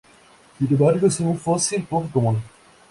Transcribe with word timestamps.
Sin 0.57 0.67
embargo, 0.67 1.05
es 1.05 1.19
un 1.19 1.37
fósil 1.37 1.83
poco 1.83 2.09
común. 2.09 2.41